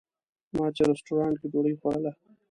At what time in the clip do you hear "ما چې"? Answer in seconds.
0.55-0.81